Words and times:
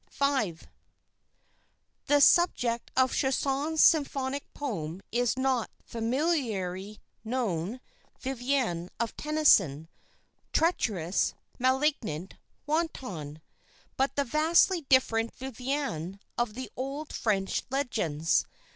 5 0.09 0.67
The 2.07 2.19
subject 2.21 2.89
of 2.97 3.13
Chausson's 3.13 3.83
symphonic 3.83 4.51
poem 4.51 5.03
is 5.11 5.37
not 5.37 5.69
the 5.77 5.83
familiarly 5.91 6.99
known 7.23 7.79
Vivien 8.19 8.89
of 8.99 9.15
Tennyson 9.15 9.87
"treacherous, 10.53 11.35
malignant, 11.59 12.33
wanton" 12.65 13.41
but 13.95 14.15
the 14.15 14.23
vastly 14.25 14.81
different 14.89 15.35
Viviane 15.37 16.19
of 16.35 16.55
the 16.55 16.71
old 16.75 17.13
French 17.13 17.61
legends. 17.69 18.47